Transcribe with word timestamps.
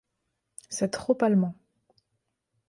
C'est 0.67 0.89
trop 0.89 1.15
allemand. 1.21 1.53